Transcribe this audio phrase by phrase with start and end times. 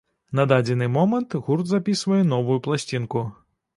[0.37, 3.27] На дадзены момант гурт запісвае новую пласцінку.